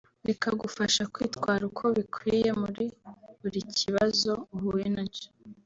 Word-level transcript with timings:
bikagufasha 0.27 1.03
kwitwara 1.13 1.61
uko 1.69 1.85
bikwiye 1.97 2.49
muri 2.61 2.85
buri 3.39 3.61
kibazo 3.77 4.31
uhuye 4.55 4.87
nacyo 4.95 5.27